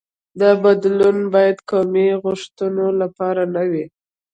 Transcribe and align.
دا 0.39 0.51
بدلون 0.63 1.17
باید 1.33 1.57
قومي 1.69 2.07
غوښتنو 2.23 2.85
لپاره 3.01 3.43
نه 3.55 3.63
وي. 3.71 3.85